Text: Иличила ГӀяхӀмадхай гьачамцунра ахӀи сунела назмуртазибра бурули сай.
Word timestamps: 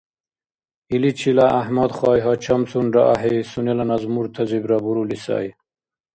Иличила 0.95 1.47
ГӀяхӀмадхай 1.53 2.19
гьачамцунра 2.23 3.01
ахӀи 3.13 3.35
сунела 3.49 3.85
назмуртазибра 3.89 4.77
бурули 4.83 5.17
сай. 5.25 5.47